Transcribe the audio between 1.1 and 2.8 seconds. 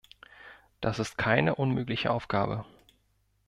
keine unmögliche Aufgabe.